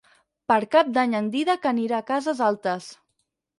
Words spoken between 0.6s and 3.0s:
Cap d'Any en Dídac anirà a Cases Altes.